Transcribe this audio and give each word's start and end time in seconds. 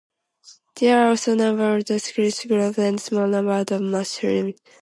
There 0.77 0.97
are 0.97 1.09
also 1.09 1.35
numerous 1.35 1.91
other 1.91 1.99
Christian 2.11 2.49
groups 2.49 2.79
and 2.79 2.99
small 2.99 3.27
numbers 3.27 3.67
of 3.69 3.81
Muslims. 3.81 4.55